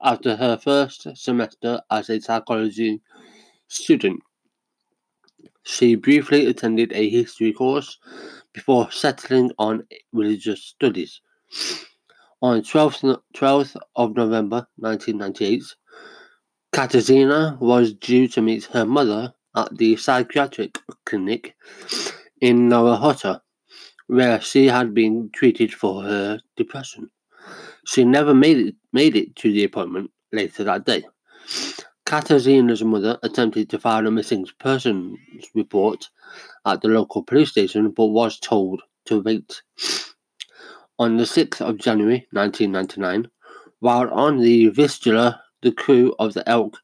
after 0.01 0.35
her 0.35 0.57
first 0.57 1.07
semester 1.15 1.81
as 1.91 2.09
a 2.09 2.21
psychology 2.21 3.01
student. 3.67 4.21
She 5.63 5.95
briefly 5.95 6.45
attended 6.45 6.93
a 6.93 7.09
history 7.09 7.51
course 7.51 7.97
before 8.53 8.91
settling 8.91 9.51
on 9.57 9.85
religious 10.13 10.63
studies. 10.63 11.21
On 12.41 12.61
12th, 12.61 13.21
12th 13.35 13.75
of 13.95 14.15
November 14.15 14.67
1998, 14.77 15.63
Katarzyna 16.71 17.59
was 17.59 17.93
due 17.93 18.27
to 18.29 18.41
meet 18.41 18.65
her 18.65 18.85
mother 18.85 19.33
at 19.55 19.75
the 19.77 19.97
psychiatric 19.97 20.77
clinic 21.05 21.55
in 22.39 22.69
Nowa 22.69 22.95
where 24.09 24.41
she 24.41 24.65
had 24.65 24.91
been 24.95 25.29
treated 25.33 25.71
for 25.71 26.01
her 26.01 26.39
depression. 26.57 27.11
She 27.85 28.03
never 28.03 28.33
made 28.33 28.57
it, 28.57 28.75
made 28.91 29.15
it 29.15 29.35
to 29.35 29.51
the 29.51 29.63
appointment 29.63 30.09
later 30.31 30.63
that 30.63 30.85
day. 30.85 31.03
Katarzyna's 32.07 32.83
mother 32.83 33.19
attempted 33.21 33.69
to 33.69 33.77
file 33.77 34.07
a 34.07 34.11
missing 34.11 34.47
persons 34.57 35.19
report 35.53 36.09
at 36.65 36.81
the 36.81 36.87
local 36.87 37.21
police 37.21 37.51
station 37.51 37.91
but 37.91 38.07
was 38.07 38.39
told 38.39 38.81
to 39.05 39.21
wait. 39.21 39.61
On 40.97 41.17
the 41.17 41.23
6th 41.25 41.61
of 41.61 41.77
January 41.77 42.27
1999, 42.31 43.29
while 43.79 44.09
on 44.09 44.39
the 44.39 44.69
Vistula, 44.69 45.39
the 45.61 45.71
crew 45.71 46.15
of 46.17 46.33
the 46.33 46.49
Elk 46.49 46.77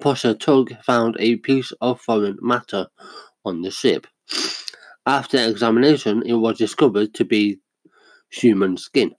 Pusher 0.00 0.32
tug 0.32 0.72
found 0.82 1.14
a 1.18 1.36
piece 1.36 1.72
of 1.82 2.00
foreign 2.00 2.38
matter 2.40 2.86
on 3.44 3.60
the 3.60 3.70
ship. 3.70 4.06
After 5.06 5.38
examination, 5.38 6.22
it 6.26 6.34
was 6.34 6.58
discovered 6.58 7.14
to 7.14 7.24
be 7.24 7.58
human 8.30 8.76
skin. 8.76 9.12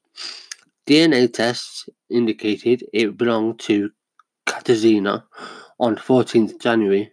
DNA 0.87 1.31
tests 1.31 1.89
indicated 2.09 2.83
it 2.93 3.17
belonged 3.17 3.59
to 3.61 3.89
Katarzyna 4.47 5.23
on 5.79 5.95
14th 5.95 6.61
January. 6.61 7.11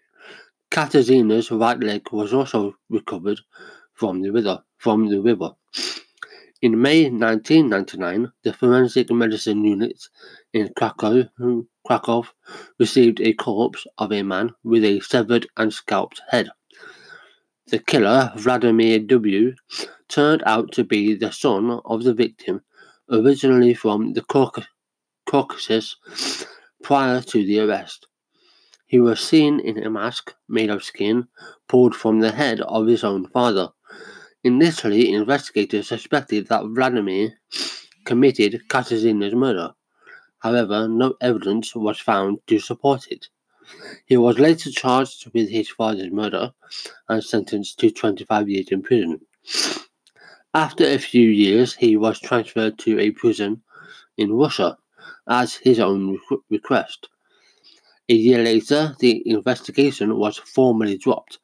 Katarzyna's 0.70 1.50
right 1.50 1.80
leg 1.80 2.02
was 2.12 2.34
also 2.34 2.74
recovered 2.90 3.40
from 3.94 4.20
the 4.20 4.30
river. 4.30 4.62
From 4.76 5.08
the 5.08 5.20
river. 5.20 5.50
In 6.60 6.80
May 6.82 7.04
1999, 7.04 8.32
the 8.42 8.52
Forensic 8.52 9.10
Medicine 9.10 9.64
Unit 9.64 9.96
in 10.52 10.68
Krakow 10.76 11.28
Krakow 11.86 12.24
received 12.78 13.20
a 13.20 13.32
corpse 13.32 13.86
of 13.96 14.12
a 14.12 14.22
man 14.22 14.52
with 14.62 14.84
a 14.84 15.00
severed 15.00 15.46
and 15.56 15.72
scalped 15.72 16.20
head. 16.28 16.50
The 17.70 17.80
killer, 17.80 18.32
Vladimir 18.34 18.98
W., 19.00 19.54
turned 20.08 20.42
out 20.46 20.72
to 20.72 20.84
be 20.84 21.14
the 21.14 21.30
son 21.30 21.80
of 21.84 22.02
the 22.02 22.14
victim, 22.14 22.62
originally 23.10 23.74
from 23.74 24.14
the 24.14 24.22
Caucasus, 25.26 25.96
prior 26.82 27.20
to 27.20 27.44
the 27.44 27.60
arrest. 27.60 28.06
He 28.86 28.98
was 28.98 29.20
seen 29.20 29.60
in 29.60 29.84
a 29.84 29.90
mask 29.90 30.34
made 30.48 30.70
of 30.70 30.82
skin 30.82 31.28
pulled 31.68 31.94
from 31.94 32.20
the 32.20 32.32
head 32.32 32.62
of 32.62 32.86
his 32.86 33.04
own 33.04 33.26
father. 33.28 33.68
Initially, 34.44 35.12
investigators 35.12 35.88
suspected 35.88 36.46
that 36.46 36.64
Vladimir 36.68 37.34
committed 38.06 38.62
Katarzyna's 38.70 39.34
murder. 39.34 39.74
However, 40.38 40.88
no 40.88 41.16
evidence 41.20 41.74
was 41.74 42.00
found 42.00 42.38
to 42.46 42.60
support 42.60 43.08
it. 43.08 43.28
He 44.06 44.16
was 44.16 44.38
later 44.38 44.70
charged 44.70 45.30
with 45.32 45.48
his 45.48 45.68
father's 45.68 46.10
murder 46.10 46.52
and 47.08 47.22
sentenced 47.22 47.78
to 47.80 47.90
25 47.90 48.48
years 48.48 48.68
in 48.68 48.82
prison. 48.82 49.20
After 50.54 50.84
a 50.84 50.98
few 50.98 51.28
years, 51.28 51.74
he 51.74 51.96
was 51.96 52.20
transferred 52.20 52.78
to 52.80 52.98
a 52.98 53.10
prison 53.10 53.62
in 54.16 54.32
Russia 54.32 54.78
at 55.28 55.50
his 55.62 55.78
own 55.78 56.18
request. 56.50 57.08
A 58.08 58.14
year 58.14 58.42
later, 58.42 58.96
the 59.00 59.22
investigation 59.28 60.16
was 60.16 60.38
formally 60.38 60.96
dropped 60.96 61.38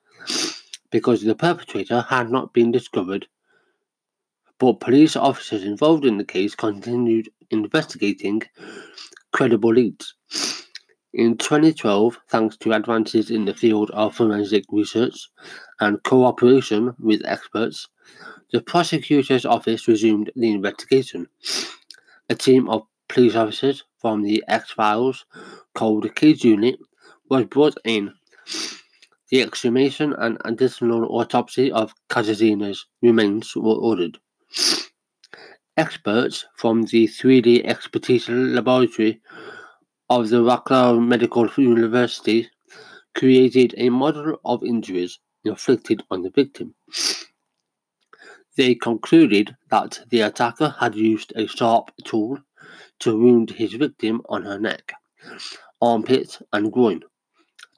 because 0.90 1.22
the 1.22 1.34
perpetrator 1.34 2.00
had 2.08 2.30
not 2.30 2.54
been 2.54 2.72
discovered, 2.72 3.26
but 4.58 4.80
police 4.80 5.16
officers 5.16 5.64
involved 5.64 6.06
in 6.06 6.16
the 6.16 6.24
case 6.24 6.54
continued 6.54 7.28
investigating 7.50 8.42
credible 9.32 9.74
leads. 9.74 10.14
In 11.14 11.36
2012, 11.36 12.18
thanks 12.28 12.56
to 12.56 12.72
advances 12.72 13.30
in 13.30 13.44
the 13.44 13.54
field 13.54 13.88
of 13.92 14.16
forensic 14.16 14.64
research 14.72 15.28
and 15.78 16.02
cooperation 16.02 16.92
with 16.98 17.24
experts, 17.24 17.86
the 18.50 18.60
prosecutor's 18.60 19.46
office 19.46 19.86
resumed 19.86 20.32
the 20.34 20.50
investigation. 20.50 21.28
A 22.28 22.34
team 22.34 22.68
of 22.68 22.88
police 23.08 23.36
officers 23.36 23.84
from 24.00 24.22
the 24.22 24.42
X 24.48 24.72
Files 24.72 25.24
Cold 25.76 26.12
Case 26.16 26.42
Unit 26.42 26.80
was 27.30 27.44
brought 27.44 27.78
in. 27.84 28.12
The 29.30 29.40
exhumation 29.40 30.14
and 30.14 30.38
additional 30.44 31.06
autopsy 31.16 31.70
of 31.70 31.94
Katarzyna's 32.10 32.86
remains 33.02 33.54
were 33.54 33.76
ordered. 33.76 34.18
Experts 35.76 36.44
from 36.56 36.82
the 36.82 37.06
3D 37.06 37.64
Expertise 37.64 38.28
Laboratory 38.28 39.20
of 40.10 40.28
the 40.28 40.36
Wrocław 40.36 41.02
Medical 41.02 41.48
University 41.56 42.50
created 43.14 43.74
a 43.78 43.88
model 43.88 44.38
of 44.44 44.62
injuries 44.62 45.18
inflicted 45.44 46.02
on 46.10 46.22
the 46.22 46.30
victim. 46.30 46.74
They 48.56 48.74
concluded 48.74 49.56
that 49.70 50.00
the 50.10 50.20
attacker 50.20 50.74
had 50.78 50.94
used 50.94 51.32
a 51.36 51.46
sharp 51.46 51.90
tool 52.04 52.38
to 53.00 53.18
wound 53.18 53.50
his 53.50 53.72
victim 53.72 54.20
on 54.28 54.42
her 54.42 54.58
neck, 54.58 54.92
armpit, 55.80 56.38
and 56.52 56.70
groin 56.70 57.00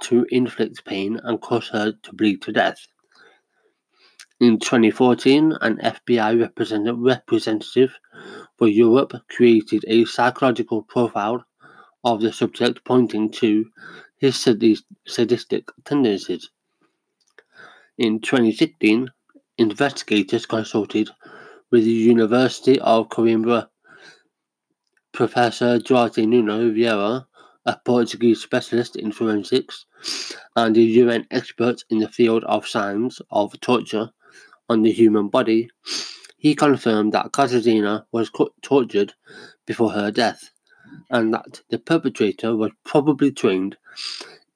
to 0.03 0.27
inflict 0.31 0.85
pain 0.85 1.21
and 1.23 1.41
cause 1.41 1.69
her 1.69 1.93
to 2.03 2.13
bleed 2.13 2.43
to 2.43 2.53
death. 2.53 2.79
In 4.41 4.59
2014, 4.59 5.55
an 5.63 5.79
FBI 5.79 6.39
representative 7.07 7.95
for 8.59 8.69
Europe 8.69 9.15
created 9.31 9.85
a 9.89 10.05
psychological 10.05 10.83
profile 10.83 11.43
of 12.07 12.21
the 12.21 12.33
subject 12.33 12.85
pointing 12.85 13.29
to 13.29 13.67
his 14.17 14.37
sadistic 15.07 15.69
tendencies. 15.85 16.49
In 17.99 18.21
2016, 18.21 19.11
investigators 19.59 20.47
consulted 20.47 21.11
with 21.73 21.85
the 21.85 21.91
University 21.91 22.79
of 22.79 23.09
Coimbra 23.09 23.69
Professor 25.13 25.81
Duarte 25.81 26.25
Nuno 26.25 26.71
Vieira, 26.71 27.27
a 27.65 27.77
Portuguese 27.85 28.41
specialist 28.41 28.95
in 28.95 29.11
forensics 29.11 29.85
and 30.55 30.77
a 30.77 30.81
UN 30.81 31.27
expert 31.33 31.83
in 31.91 31.99
the 31.99 32.09
field 32.09 32.45
of 32.45 32.69
signs 32.69 33.21
of 33.33 33.61
torture 33.61 34.11
on 34.69 34.83
the 34.83 34.93
human 34.93 35.27
body, 35.29 35.69
he 36.39 36.55
confirmed 36.55 37.13
that 37.13 37.33
Katarzyna 37.33 38.05
was 38.13 38.31
tortured 38.63 39.15
before 39.67 39.91
her 39.91 40.13
death 40.13 40.51
and 41.11 41.35
that 41.35 41.61
the 41.71 41.79
perpetrator 41.79 42.57
was 42.57 42.71
probably 42.85 43.31
trained 43.31 43.77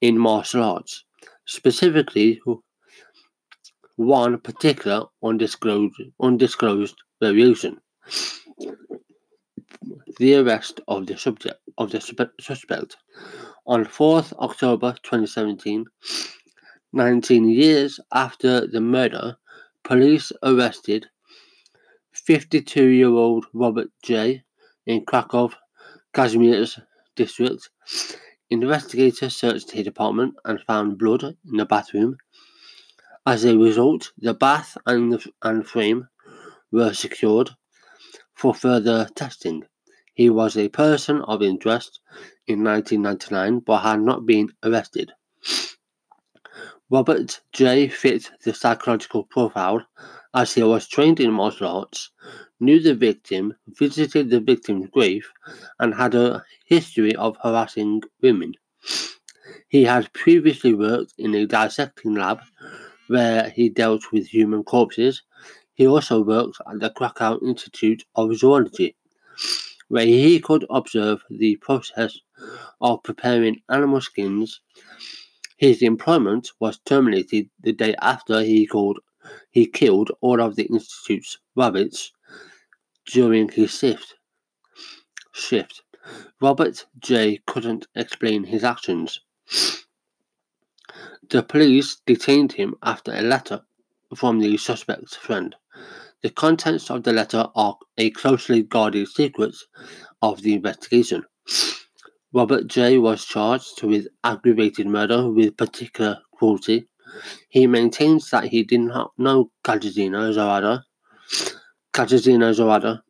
in 0.01 0.17
martial 0.17 0.63
arts, 0.63 1.03
specifically 1.45 2.41
one 3.95 4.39
particular 4.39 5.05
undisclosed, 5.23 6.01
undisclosed 6.19 6.95
variation 7.21 7.79
the 10.21 10.35
arrest 10.35 10.81
of 10.87 11.07
the 11.07 11.17
subject 11.17 11.59
of 11.79 11.89
the 11.89 11.99
suspect 12.39 12.97
on 13.65 13.83
4th 13.85 14.33
October 14.33 14.95
2017. 15.01 15.85
19 16.93 17.49
years 17.49 17.99
after 18.13 18.67
the 18.67 18.81
murder, 18.81 19.35
police 19.83 20.31
arrested 20.43 21.07
52 22.13 22.85
year 22.89 23.07
old 23.07 23.45
Robert 23.53 23.89
J. 24.03 24.43
in 24.85 25.05
Krakow, 25.05 25.49
Kazimierz 26.13 26.79
district. 27.15 27.69
Investigators 28.49 29.35
searched 29.35 29.71
his 29.71 29.87
apartment 29.87 30.35
and 30.43 30.59
found 30.61 30.97
blood 30.97 31.23
in 31.23 31.57
the 31.57 31.65
bathroom. 31.65 32.17
As 33.25 33.45
a 33.45 33.57
result, 33.57 34.11
the 34.17 34.33
bath 34.33 34.77
and, 34.85 35.13
the, 35.13 35.31
and 35.41 35.65
frame 35.65 36.09
were 36.71 36.93
secured 36.93 37.51
for 38.33 38.53
further 38.53 39.07
testing. 39.15 39.63
He 40.13 40.29
was 40.29 40.57
a 40.57 40.67
person 40.67 41.21
of 41.21 41.41
interest 41.41 42.01
in 42.47 42.63
1999 42.63 43.59
but 43.59 43.81
had 43.81 44.01
not 44.01 44.25
been 44.25 44.49
arrested. 44.63 45.11
Robert 46.89 47.39
J. 47.53 47.87
fit 47.87 48.31
the 48.43 48.53
psychological 48.53 49.23
profile 49.23 49.85
as 50.33 50.53
he 50.53 50.63
was 50.63 50.87
trained 50.87 51.19
in 51.19 51.31
martial 51.31 51.67
arts, 51.67 52.11
knew 52.59 52.79
the 52.79 52.95
victim, 52.95 53.53
visited 53.67 54.29
the 54.29 54.39
victim's 54.39 54.89
grave, 54.89 55.27
and 55.79 55.93
had 55.93 56.15
a 56.15 56.43
history 56.65 57.15
of 57.15 57.37
harassing 57.43 58.01
women. 58.21 58.53
He 59.69 59.83
had 59.83 60.13
previously 60.13 60.73
worked 60.73 61.13
in 61.17 61.33
a 61.35 61.45
dissecting 61.45 62.15
lab 62.15 62.41
where 63.07 63.49
he 63.49 63.69
dealt 63.69 64.11
with 64.11 64.27
human 64.27 64.63
corpses. 64.63 65.21
He 65.73 65.87
also 65.87 66.21
worked 66.23 66.57
at 66.69 66.79
the 66.79 66.89
Krakow 66.89 67.39
Institute 67.45 68.03
of 68.15 68.35
Zoology 68.35 68.95
where 69.91 70.05
he 70.05 70.39
could 70.39 70.65
observe 70.69 71.21
the 71.29 71.57
process 71.57 72.17
of 72.79 73.03
preparing 73.03 73.61
animal 73.69 73.99
skins. 73.99 74.61
His 75.57 75.81
employment 75.81 76.49
was 76.61 76.79
terminated 76.85 77.49
the 77.59 77.73
day 77.73 77.93
after 78.01 78.41
he 78.41 78.65
called 78.65 78.99
he 79.51 79.65
killed 79.65 80.11
all 80.21 80.41
of 80.41 80.55
the 80.55 80.63
institute's 80.63 81.37
rabbits 81.55 82.11
during 83.05 83.49
his 83.49 83.77
shift. 83.77 84.15
Shift. 85.33 85.83
Robert 86.41 86.85
J. 86.99 87.41
couldn't 87.45 87.87
explain 87.95 88.43
his 88.43 88.63
actions. 88.63 89.21
The 91.29 91.43
police 91.43 92.01
detained 92.05 92.53
him 92.53 92.75
after 92.83 93.13
a 93.13 93.21
letter 93.21 93.61
from 94.15 94.39
the 94.39 94.57
suspect's 94.57 95.15
friend. 95.15 95.55
The 96.21 96.29
contents 96.29 96.91
of 96.91 97.03
the 97.03 97.13
letter 97.13 97.47
are 97.55 97.77
a 97.97 98.11
closely 98.11 98.63
guarded 98.63 99.07
secret 99.07 99.55
of 100.21 100.41
the 100.41 100.53
investigation. 100.53 101.23
Robert 102.33 102.67
J. 102.67 102.97
was 102.97 103.25
charged 103.25 103.83
with 103.83 104.07
aggravated 104.23 104.87
murder 104.87 105.29
with 105.29 105.57
particular 105.57 106.19
cruelty. 106.35 106.87
He 107.49 107.67
maintains 107.67 108.29
that 108.29 108.45
he 108.45 108.63
did 108.63 108.81
not 108.81 109.11
know 109.17 109.51
Katarzyna 109.63 110.33
Zarada. 110.33 110.83
Katarzyna 111.93 112.53
Zarada. 112.53 113.01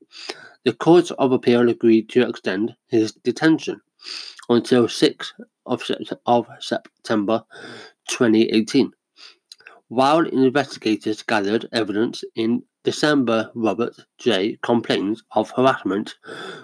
The 0.63 0.73
Court 0.73 1.11
of 1.11 1.31
Appeal 1.31 1.69
agreed 1.69 2.09
to 2.09 2.27
extend 2.27 2.75
his 2.87 3.13
detention 3.13 3.81
until 4.49 4.87
6th 4.87 5.31
of, 5.65 5.83
of 6.25 6.47
September 6.59 7.43
2018. 8.09 8.91
While 9.87 10.27
investigators 10.27 11.23
gathered 11.23 11.67
evidence 11.73 12.23
in 12.35 12.63
December, 12.83 13.51
Robert 13.53 13.95
J. 14.17 14.57
complains 14.63 15.23
of 15.35 15.51
harassment 15.51 16.15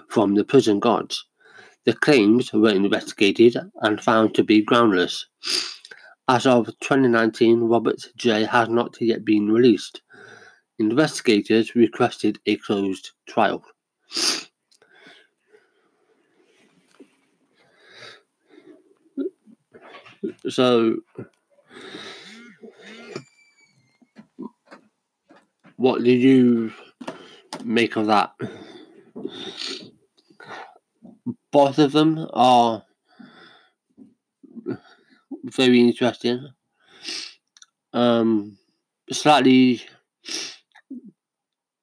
from 0.08 0.34
the 0.34 0.44
prison 0.44 0.80
guards. 0.80 1.24
The 1.84 1.92
claims 1.92 2.52
were 2.52 2.70
investigated 2.70 3.56
and 3.82 4.00
found 4.00 4.34
to 4.34 4.44
be 4.44 4.62
groundless. 4.62 5.26
As 6.28 6.46
of 6.46 6.66
2019, 6.80 7.60
Robert 7.62 8.12
J. 8.16 8.44
has 8.44 8.68
not 8.68 9.00
yet 9.00 9.24
been 9.24 9.50
released. 9.50 10.02
Investigators 10.78 11.74
requested 11.74 12.38
a 12.46 12.56
closed 12.56 13.10
trial. 13.26 13.64
So, 20.48 20.96
What 25.78 26.02
did 26.02 26.20
you 26.20 26.72
make 27.64 27.94
of 27.94 28.06
that? 28.08 28.32
Both 31.52 31.78
of 31.78 31.92
them 31.92 32.26
are 32.32 32.82
very 35.48 35.80
interesting. 35.80 36.48
Um, 37.92 38.58
slightly 39.10 39.82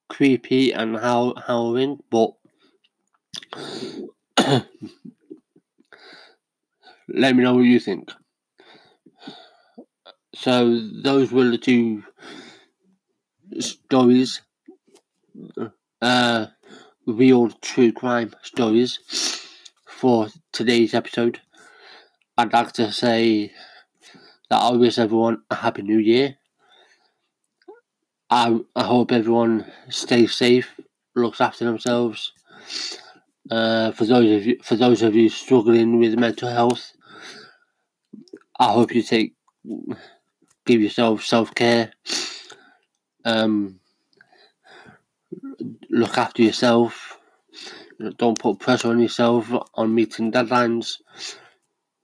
creepy 0.10 0.71
and 0.73 0.95
how 0.97 1.36
howling, 1.45 1.99
but 2.10 2.34
let 7.08 7.36
me 7.36 7.43
know 7.43 7.56
what 7.56 7.62
you 7.62 7.80
think. 7.80 8.12
So 10.36 10.80
those 11.01 11.32
were 11.32 11.49
the 11.49 11.58
two 11.58 12.04
stories, 13.60 14.41
uh, 16.01 16.47
real 17.08 17.49
true 17.62 17.91
crime 17.91 18.36
stories 18.43 18.99
for 19.88 20.30
today's 20.54 20.93
episode. 20.93 21.41
I'd 22.38 22.54
like 22.54 22.71
to 22.74 22.91
say 22.91 23.52
that 24.50 24.62
I 24.62 24.71
wish 24.71 24.98
everyone 24.98 25.43
a 25.50 25.56
happy 25.56 25.82
new 25.82 25.98
year. 25.98 26.38
I, 28.30 28.60
I 28.76 28.84
hope 28.84 29.12
everyone 29.12 29.71
stays 29.89 30.34
safe, 30.36 30.80
looks 31.15 31.39
after 31.39 31.65
themselves. 31.65 32.34
Uh, 33.50 33.91
for 33.91 34.06
those 34.06 34.30
of 34.38 34.45
you, 34.45 34.58
for 34.63 34.76
those 34.76 35.02
of 35.04 35.15
you 35.15 35.30
struggling 35.30 36.00
with 36.00 36.17
mental 36.19 36.50
health, 36.50 36.93
I 38.60 38.71
hope 38.71 38.93
you 38.95 39.04
take 39.04 39.36
give 40.65 40.82
yourself 40.82 41.24
self 41.24 41.54
care 41.54 41.91
um, 43.26 43.80
look 45.89 46.17
after 46.17 46.41
yourself. 46.43 47.17
Don't 48.17 48.38
put 48.38 48.60
pressure 48.60 48.89
on 48.89 49.00
yourself 49.00 49.52
on 49.74 49.95
meeting 49.95 50.32
deadlines. 50.32 50.98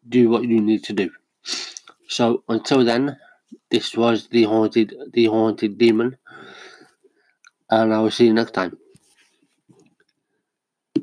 Do 0.08 0.30
what 0.30 0.44
you 0.44 0.62
need 0.62 0.84
to 0.86 0.94
do. 0.94 1.12
So 2.08 2.44
until 2.50 2.84
then, 2.84 3.18
this 3.70 3.96
was 3.96 4.28
the 4.28 4.44
haunted, 4.44 4.94
the 5.14 5.26
haunted 5.26 5.78
demon, 5.78 6.18
and 7.70 7.94
I 7.94 8.00
will 8.00 8.12
see 8.12 8.26
you 8.28 8.34
next 8.34 8.52
time. 8.54 8.78